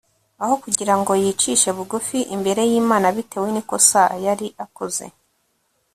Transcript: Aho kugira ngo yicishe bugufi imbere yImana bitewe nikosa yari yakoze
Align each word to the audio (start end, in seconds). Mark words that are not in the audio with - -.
Aho 0.43 0.53
kugira 0.63 0.93
ngo 0.99 1.11
yicishe 1.23 1.69
bugufi 1.77 2.17
imbere 2.35 2.61
yImana 2.71 3.07
bitewe 3.15 3.47
nikosa 3.51 4.01
yari 4.25 4.47
yakoze 4.59 5.05